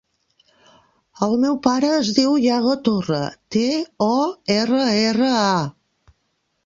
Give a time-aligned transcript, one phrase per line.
[1.25, 3.21] El meu pare es diu Iago Torra:
[3.57, 3.67] te,
[4.09, 4.11] o,
[4.59, 6.15] erra, erra, a.